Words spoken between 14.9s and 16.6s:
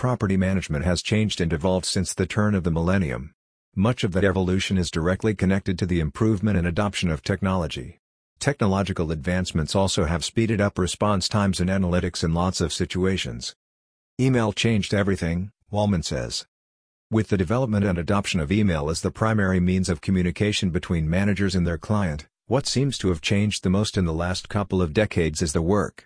everything, Wallman says.